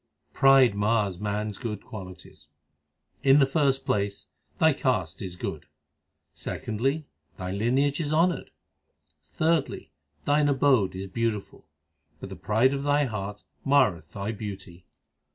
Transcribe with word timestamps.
Pride 0.33 0.73
mars 0.73 1.19
man 1.19 1.49
s 1.49 1.59
good 1.59 1.85
qualities: 1.85 2.47
In 3.21 3.37
the 3.37 3.45
first 3.45 3.85
place, 3.85 4.25
thy 4.57 4.73
caste 4.73 5.21
is 5.21 5.35
good; 5.35 5.67
Secondly, 6.33 7.05
thy 7.37 7.51
lineage 7.51 7.99
is 8.01 8.11
honoured; 8.11 8.49
Thirdly, 9.35 9.91
thine 10.25 10.49
abode 10.49 10.95
is 10.95 11.05
beautiful; 11.05 11.67
But 12.19 12.29
the 12.29 12.35
pride 12.35 12.73
of 12.73 12.81
thy 12.81 13.03
heart 13.03 13.43
marreth 13.63 14.09
thy 14.11 14.31
beauty. 14.31 14.87